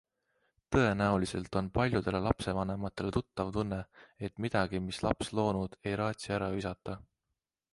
[0.75, 3.79] Tõenäoliselt on paljudele lapsevanematele tuttav tunne,
[4.29, 6.99] et midagi, mis laps loonud, ei raatsi ära visata.